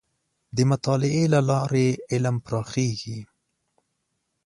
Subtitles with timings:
[0.55, 3.19] د مطالعې له لارې علم پراخېږي.